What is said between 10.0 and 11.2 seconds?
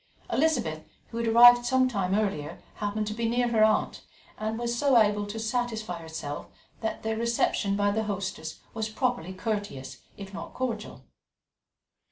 if not cordial.